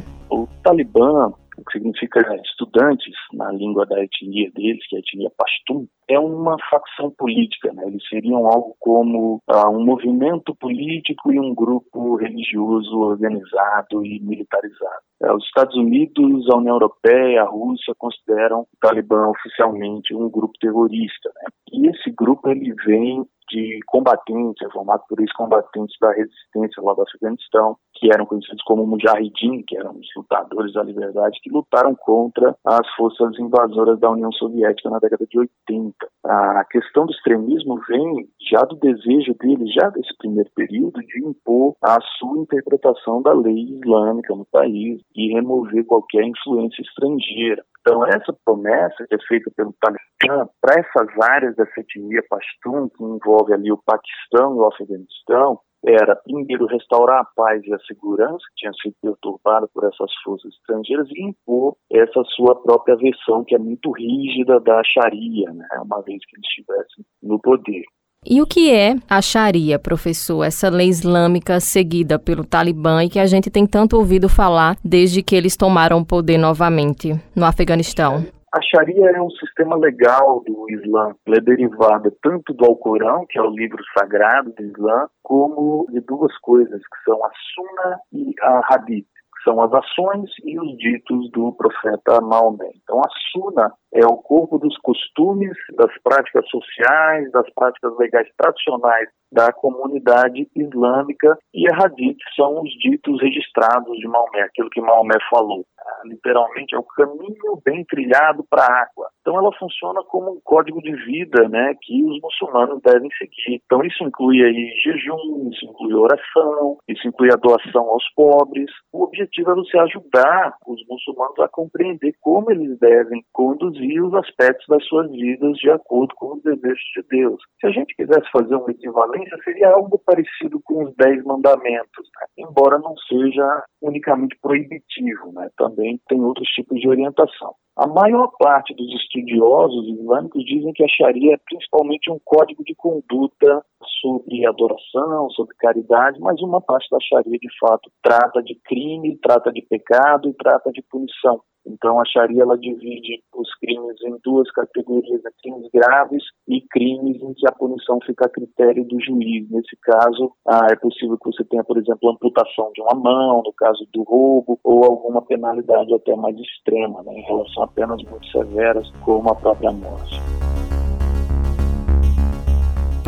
[0.63, 1.31] Talibã,
[1.65, 6.57] que significa estudantes na língua da etnia deles, que é a etnia Pashtun, é uma
[6.69, 7.71] facção política.
[7.73, 7.83] Né?
[7.87, 15.09] Eles seriam algo como uh, um movimento político e um grupo religioso organizado e militarizado.
[15.21, 20.53] É, os Estados Unidos, a União Europeia, a Rússia consideram o Talibã oficialmente um grupo
[20.59, 21.29] terrorista.
[21.35, 21.51] Né?
[21.73, 27.01] E esse grupo ele vem de combatentes, é formado por ex-combatentes da resistência lá do
[27.01, 32.55] Afeganistão, que eram conhecidos como Mujahideen, que eram os lutadores da liberdade, que lutaram contra
[32.65, 35.93] as forças invasoras da União Soviética na década de 80.
[36.25, 41.75] A questão do extremismo vem já do desejo deles, já desse primeiro período, de impor
[41.83, 47.63] a sua interpretação da lei islâmica no país e remover qualquer influência estrangeira.
[47.81, 53.03] Então, essa promessa que é feita pelo Talibã para essas áreas dessa etnia Pashtun, que
[53.03, 58.37] envolve ali o Paquistão e o Afeganistão, era, primeiro, restaurar a paz e a segurança,
[58.49, 63.55] que tinha sido perturbada por essas forças estrangeiras, e impor essa sua própria versão, que
[63.55, 67.83] é muito rígida da Sharia, né, uma vez que eles estivessem no poder.
[68.25, 73.17] E o que é a Sharia, professor, essa lei islâmica seguida pelo Talibã e que
[73.17, 78.25] a gente tem tanto ouvido falar desde que eles tomaram o poder novamente no Afeganistão?
[78.51, 81.15] A Sharia é um sistema legal do Islã.
[81.27, 85.99] Ela é derivada tanto do Alcorão, que é o livro sagrado do Islã, como de
[86.01, 89.05] duas coisas, que são a Sunna e a Hadith
[89.43, 92.69] são as ações e os ditos do profeta Maomé.
[92.83, 99.09] Então, a Sunna é o corpo dos costumes, das práticas sociais, das práticas legais tradicionais
[99.31, 105.15] da comunidade islâmica e a Hadith são os ditos registrados de Maomé, aquilo que Maomé
[105.29, 105.63] falou.
[105.79, 109.09] Ah, literalmente é o caminho bem trilhado para a água.
[109.21, 113.61] Então ela funciona como um código de vida, né, que os muçulmanos devem seguir.
[113.65, 118.71] Então isso inclui aí jejum, isso inclui oração, isso inclui a doação aos pobres.
[118.91, 124.65] O objetivo é você ajudar os muçulmanos a compreender como eles devem conduzir os aspectos
[124.67, 127.41] das suas vidas de acordo com os desejos de Deus.
[127.59, 132.27] Se a gente quisesse fazer um equivalente seria algo parecido com os Dez Mandamentos, né?
[132.37, 135.49] embora não seja unicamente proibitivo, né?
[135.57, 137.55] também tem outros tipos de orientação.
[137.77, 142.75] A maior parte dos estudiosos islâmicos dizem que a Sharia é principalmente um código de
[142.75, 143.63] conduta
[144.01, 149.49] sobre adoração, sobre caridade, mas uma parte da Sharia, de fato, trata de crime, trata
[149.53, 151.41] de pecado e trata de punição.
[151.69, 155.31] Então, a Sharia ela divide os crimes em duas categorias, né?
[155.41, 159.49] crimes graves e crimes em que a punição fica a critério do juiz.
[159.49, 163.53] Nesse caso, ah, é possível que você tenha, por exemplo, amputação de uma mão, no
[163.53, 167.13] caso do roubo, ou alguma penalidade até mais extrema, né?
[167.13, 170.38] em relação a penas muito severas, como a própria morte.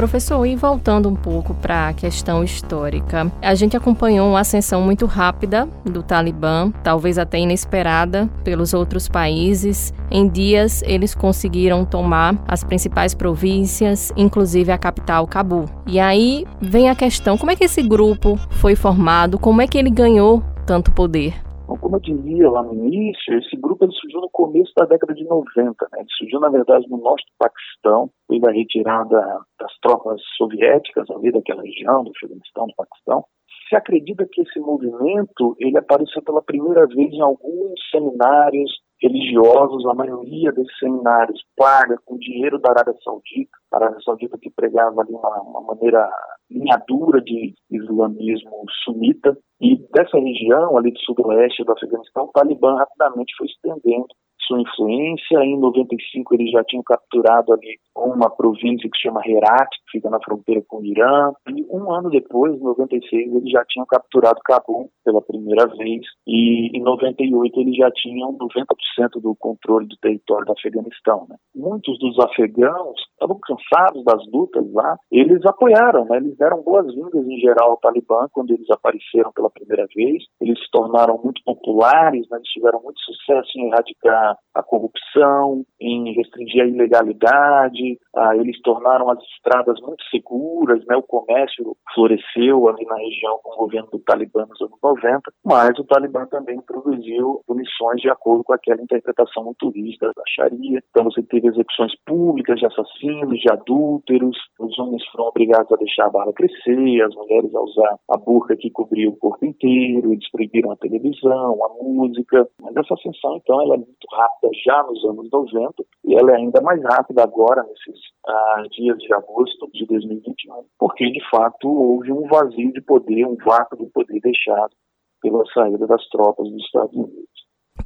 [0.02, 5.06] Professor, e voltando um pouco para a questão histórica, a gente acompanhou uma ascensão muito
[5.06, 9.94] rápida do Talibã, talvez até inesperada pelos outros países.
[10.10, 15.66] Em dias, eles conseguiram tomar as principais províncias, inclusive a capital, Cabul.
[15.86, 19.38] E aí vem a questão: como é que esse grupo foi formado?
[19.38, 21.36] Como é que ele ganhou tanto poder?
[21.80, 25.24] Como eu dizia lá no início, esse grupo ele surgiu no começo da década de
[25.24, 25.64] 90.
[25.92, 26.00] Né?
[26.00, 29.20] Ele surgiu, na verdade, no norte do Paquistão, foi da retirada
[29.60, 33.26] das tropas soviéticas ali daquela região, do Afeganistão, do Paquistão.
[33.67, 39.94] Se acredita que esse movimento ele apareceu pela primeira vez em alguns seminários religiosos, a
[39.94, 45.12] maioria desses seminários paga com dinheiro da Arábia Saudita, a Arábia Saudita que pregava ali
[45.12, 46.08] uma, uma maneira
[46.50, 52.76] linha dura de islamismo sunita, e dessa região, ali do sudoeste do Afeganistão, o Talibã
[52.76, 54.08] rapidamente foi estendendo
[54.52, 55.44] sua influência.
[55.44, 60.10] Em 95 eles já tinham capturado ali uma província que se chama Herat, que fica
[60.10, 61.32] na fronteira com o Irã.
[61.48, 66.02] E um ano depois, em 96, eles já tinham capturado Cabul pela primeira vez.
[66.28, 71.26] E em 98 eles já tinham 90% do controle do território do Afeganistão.
[71.30, 71.36] Né?
[71.56, 74.98] Muitos dos afegãos estavam cansados das lutas lá.
[75.12, 76.18] Eles apoiaram, né?
[76.18, 80.24] eles deram boas-vindas em geral ao Talibã quando eles apareceram pela primeira vez.
[80.42, 82.38] Eles se tornaram muito populares, né?
[82.38, 89.10] eles tiveram muito sucesso em erradicar a corrupção, em restringir a ilegalidade, ah, eles tornaram
[89.10, 94.00] as estradas muito seguras, né, o comércio floresceu ali na região com o governo do
[94.00, 99.44] Talibã nos anos 90, mas o Talibã também produziu punições de acordo com aquela interpretação
[99.44, 100.82] muito da Sharia.
[100.90, 106.08] Então você teve execuções públicas de assassinos, de adúlteros, os homens foram obrigados a deixar
[106.08, 110.30] a barba crescer, as mulheres a usar a burca que cobria o corpo inteiro, eles
[110.30, 114.21] proibiram a televisão, a música, mas essa ascensão então ela é muito rápida
[114.66, 119.14] já nos anos 90 e ela é ainda mais rápida agora, nesses ah, dias de
[119.14, 124.20] agosto de 2021, porque de fato houve um vazio de poder, um vácuo de poder
[124.20, 124.76] deixado
[125.22, 127.41] pela saída das tropas dos Estados Unidos.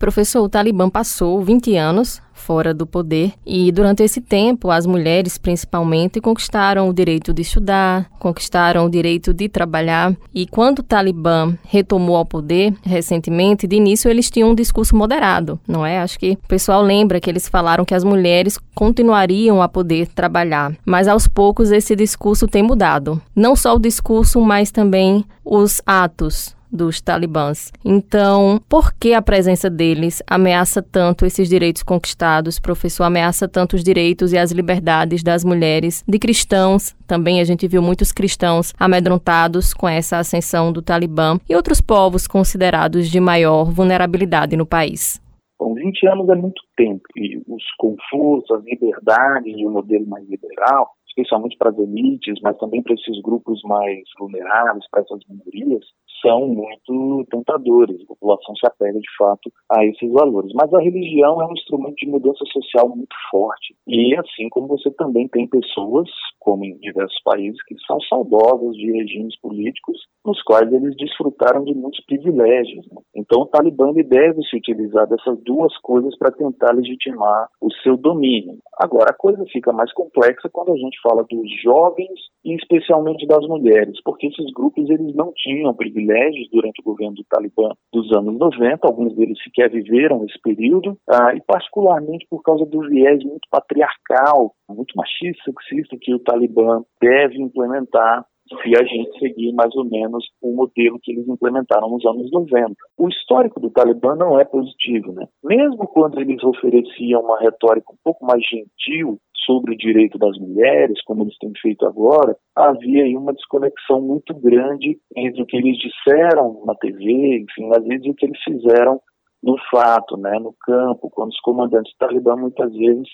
[0.05, 5.38] Professor, o Talibã passou 20 anos fora do poder e durante esse tempo as mulheres
[5.38, 11.57] principalmente conquistaram o direito de estudar, conquistaram o direito de trabalhar e quando o Talibã
[11.63, 15.99] retomou ao poder recentemente, de início eles tinham um discurso moderado, não é?
[15.99, 20.75] Acho que o pessoal lembra que eles falaram que as mulheres continuariam a poder trabalhar,
[20.86, 23.19] mas aos poucos esse discurso tem mudado.
[23.36, 27.71] Não só o discurso, mas também os atos dos talibãs.
[27.84, 33.05] Então, por que a presença deles ameaça tanto esses direitos conquistados, professor?
[33.05, 36.95] Ameaça tanto os direitos e as liberdades das mulheres, de cristãos.
[37.07, 42.28] Também a gente viu muitos cristãos amedrontados com essa ascensão do Talibã e outros povos
[42.28, 45.21] considerados de maior vulnerabilidade no país.
[45.57, 50.28] Bom, 20 anos é muito tempo e os confortos, as liberdades de um modelo mais
[50.28, 55.86] liberal especialmente para as elites, mas também para esses grupos mais vulneráveis, para essas minorias,
[56.26, 58.01] são muito tentadores.
[58.01, 60.51] A população se apega de fato a esses valores.
[60.53, 63.76] Mas a religião é um instrumento de mudança social muito forte.
[63.88, 66.09] E assim como você também tem pessoas,
[66.39, 71.73] como em diversos países, que são saudosas de regimes políticos nos quais eles desfrutaram de
[71.73, 72.86] muitos privilégios.
[72.91, 73.01] Né?
[73.15, 78.57] Então o Talibã deve se utilizar dessas duas coisas para tentar legitimar o seu domínio.
[78.78, 83.45] Agora, a coisa fica mais complexa quando a gente fala dos jovens e especialmente das
[83.47, 85.69] mulheres, porque esses grupos eles não tinham
[86.16, 90.97] privilégios durante o governo do Talibã dos anos 90, alguns deles sequer viveram esse período,
[91.09, 96.82] ah, e particularmente por causa do viés muito patriarcal, muito machista, sexista que o Talibã
[97.01, 102.05] deve implementar se a gente seguir mais ou menos o modelo que eles implementaram nos
[102.05, 102.76] anos 90.
[102.97, 105.26] O histórico do Talibã não é positivo, né?
[105.43, 111.02] Mesmo quando eles ofereciam uma retórica um pouco mais gentil sobre o direito das mulheres,
[111.04, 115.78] como eles têm feito agora, havia aí uma desconexão muito grande entre o que eles
[115.78, 119.00] disseram na TV, enfim, às vezes o que eles fizeram
[119.43, 123.08] no fato, né, no campo, quando os comandantes Talibã muitas vezes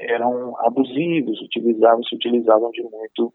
[0.00, 3.32] eram abusivos, utilizavam, se utilizavam de muito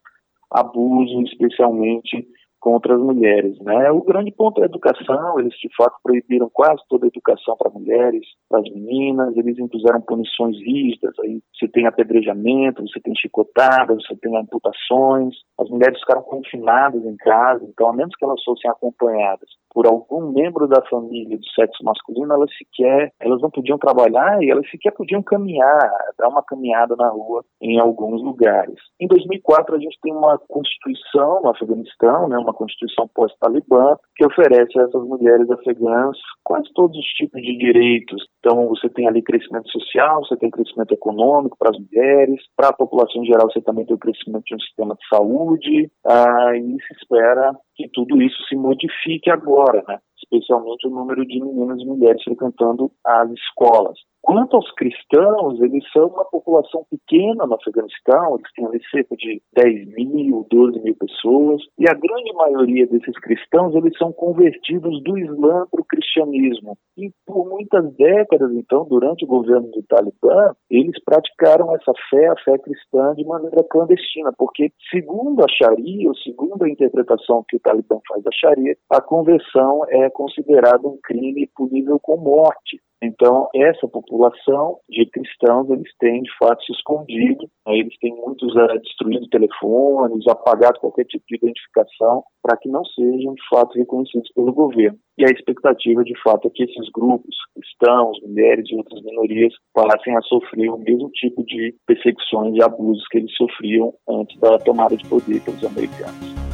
[0.51, 2.27] abuso, especialmente
[2.59, 3.59] contra as mulheres.
[3.59, 3.91] Né?
[3.91, 7.71] O grande ponto é a educação, eles de fato proibiram quase toda a educação para
[7.71, 14.03] mulheres, para as meninas, eles impuseram punições rígidas, aí você tem apedrejamento, você tem chicotadas,
[14.05, 18.69] você tem amputações, as mulheres ficaram confinadas em casa, então a menos que elas fossem
[18.69, 24.41] acompanhadas por algum membro da família do sexo masculino, elas sequer, elas não podiam trabalhar
[24.41, 28.73] e elas sequer podiam caminhar, dar uma caminhada na rua em alguns lugares.
[28.99, 34.79] Em 2004 a gente tem uma constituição no Afeganistão, né, uma constituição pós-Talibã, que oferece
[34.79, 38.25] a essas mulheres afegãs quase todos os tipos de direitos.
[38.39, 42.73] Então você tem ali crescimento social, você tem crescimento econômico para as mulheres, para a
[42.73, 46.77] população em geral você também tem o crescimento de um sistema de saúde, ah, e
[46.81, 49.99] se espera que tudo isso se modifique agora, né?
[50.17, 53.99] especialmente o número de meninas e mulheres frequentando as escolas.
[54.27, 59.87] Quanto aos cristãos, eles são uma população pequena no Afeganistão, eles têm cerca de 10
[59.95, 65.65] mil, 12 mil pessoas, e a grande maioria desses cristãos, eles são convertidos do Islã
[65.71, 66.77] para o cristianismo.
[66.97, 72.35] E por muitas décadas, então, durante o governo do Talibã, eles praticaram essa fé, a
[72.43, 77.61] fé cristã, de maneira clandestina, porque, segundo a Sharia, ou segundo a interpretação que o
[77.61, 82.81] Talibã faz da Sharia, a conversão é considerada um crime punível com morte.
[83.01, 87.77] Então, essa população de cristãos, eles têm, de fato, se escondido, né?
[87.77, 93.35] eles têm muitos uh, destruído telefones, apagado qualquer tipo de identificação, para que não sejam,
[93.35, 94.97] de fato, reconhecidos pelo governo.
[95.17, 100.15] E a expectativa, de fato, é que esses grupos, cristãos, mulheres e outras minorias, passem
[100.15, 104.97] a sofrer o mesmo tipo de perseguições e abusos que eles sofriam antes da tomada
[104.97, 106.46] de poder pelos americanos.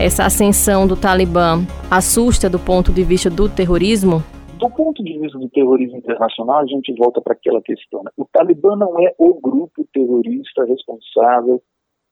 [0.00, 4.22] Essa ascensão do Talibã assusta do ponto de vista do terrorismo?
[4.58, 8.02] Do ponto de vista do terrorismo internacional, a gente volta para aquela questão.
[8.02, 8.10] Né?
[8.16, 11.62] O Talibã não é o grupo terrorista responsável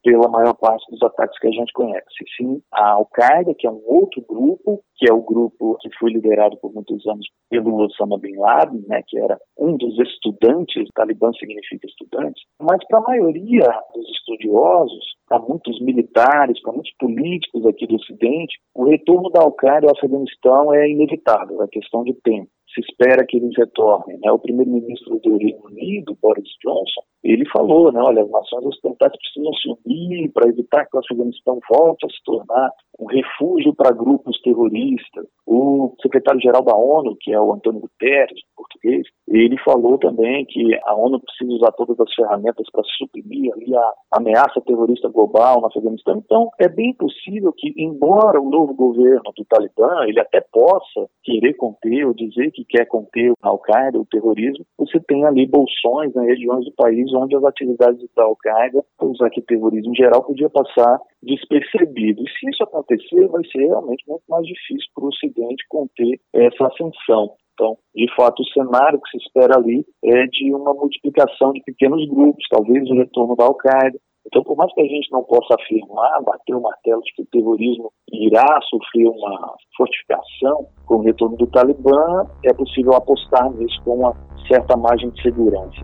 [0.08, 2.06] pela maior parte dos ataques que a gente conhece.
[2.34, 6.56] Sim, a Al-Qaeda, que é um outro grupo, que é o grupo que foi liderado
[6.56, 11.86] por muitos anos pelo Osama Bin Laden, né, que era um dos estudantes, Talibã significa
[11.86, 17.96] estudante, mas para a maioria dos estudiosos, para muitos militares, para muitos políticos aqui do
[17.96, 23.24] Ocidente, o retorno da Al-Qaeda ao Afeganistão é inevitável, é questão de tempo se espera
[23.26, 24.18] que eles retornem.
[24.22, 24.30] Né?
[24.30, 29.52] O primeiro-ministro do Reino Unido, Boris Johnson, ele falou, né, olha, as nações ocidentais precisam
[29.54, 34.40] se unir para evitar que o Afeganistão volte a se tornar um refúgio para grupos
[34.42, 35.26] terroristas.
[35.46, 40.94] O secretário-geral da ONU, que é o Antônio Guterres, português, ele falou também que a
[40.94, 46.18] ONU precisa usar todas as ferramentas para suprimir ali a ameaça terrorista global no Afeganistão.
[46.18, 51.54] Então, é bem possível que, embora o novo governo do Talibã ele até possa querer
[51.54, 56.26] conter ou dizer que quer conter a Al-Qaeda, o terrorismo, você tem ali bolsões nas
[56.26, 61.00] regiões do país onde as atividades da Al-Qaeda, os aqui terrorismo em geral, podia passar
[61.22, 62.22] despercebido.
[62.22, 66.66] E se isso acontecer, vai ser realmente muito mais difícil para o Ocidente conter essa
[66.66, 67.34] ascensão.
[67.54, 72.08] Então, de fato, o cenário que se espera ali é de uma multiplicação de pequenos
[72.08, 73.98] grupos, talvez o retorno da Al-Qaeda.
[74.28, 77.26] Então, por mais que a gente não possa afirmar, bater o martelo de que o
[77.26, 83.96] terrorismo irá sofrer uma fortificação com o retorno do Talibã, é possível apostar nisso com
[83.96, 84.14] uma
[84.46, 85.80] certa margem de segurança.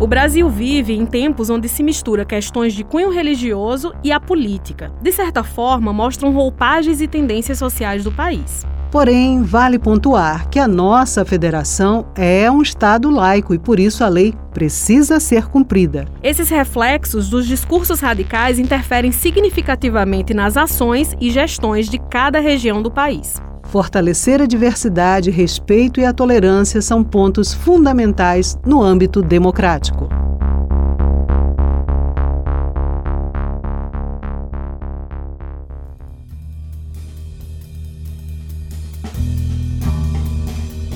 [0.00, 4.92] O Brasil vive em tempos onde se mistura questões de cunho religioso e a política.
[5.00, 8.66] De certa forma, mostram roupagens e tendências sociais do país.
[8.90, 14.08] Porém, vale pontuar que a nossa federação é um Estado laico e, por isso, a
[14.08, 16.06] lei precisa ser cumprida.
[16.22, 22.90] Esses reflexos dos discursos radicais interferem significativamente nas ações e gestões de cada região do
[22.90, 23.40] país.
[23.72, 30.10] Fortalecer a diversidade, respeito e a tolerância são pontos fundamentais no âmbito democrático.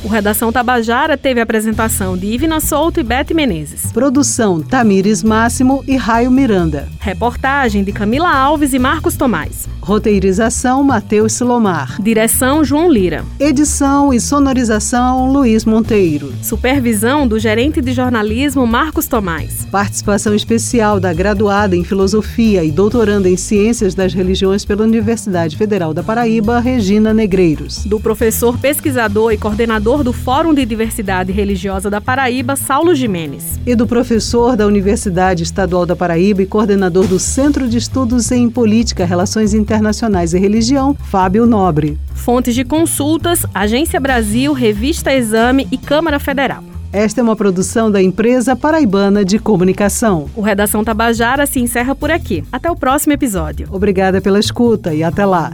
[0.07, 3.91] O Redação Tabajara teve a apresentação de Ivina Souto e Bete Menezes.
[3.91, 6.89] Produção Tamires Máximo e Raio Miranda.
[7.01, 9.69] Reportagem de Camila Alves e Marcos Tomás.
[9.81, 12.01] Roteirização Matheus Silomar.
[12.01, 13.25] Direção João Lira.
[13.39, 16.33] Edição e sonorização Luiz Monteiro.
[16.43, 19.65] Supervisão do gerente de jornalismo Marcos Tomás.
[19.71, 25.93] Participação especial da graduada em Filosofia e doutoranda em Ciências das Religiões pela Universidade Federal
[25.95, 27.85] da Paraíba, Regina Negreiros.
[27.85, 33.59] Do professor pesquisador e coordenador do Fórum de Diversidade Religiosa da Paraíba, Saulo Jimenez.
[33.67, 38.49] E do professor da Universidade Estadual da Paraíba e coordenador do Centro de Estudos em
[38.49, 41.99] Política, Relações Internacionais e Religião, Fábio Nobre.
[42.15, 46.63] Fontes de consultas: Agência Brasil, Revista Exame e Câmara Federal.
[46.93, 50.31] Esta é uma produção da empresa paraibana de comunicação.
[50.35, 52.43] O Redação Tabajara se encerra por aqui.
[52.51, 53.69] Até o próximo episódio.
[53.71, 55.53] Obrigada pela escuta e até lá.